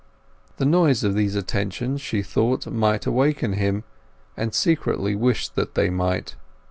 The 0.57 0.65
noise 0.65 1.03
of 1.03 1.13
these 1.13 1.35
attentions 1.35 2.01
she 2.01 2.23
thought 2.23 2.65
might 2.65 3.05
awaken 3.05 3.53
him, 3.53 3.83
and 4.35 4.51
secretly 4.51 5.13
wished 5.13 5.53
that 5.53 5.75
they 5.75 5.91
might. 5.91 6.33